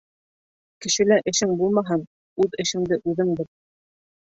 [0.85, 2.09] Кешелә эшең булмаһын,
[2.47, 3.55] үҙ эшеңде үҙең бел.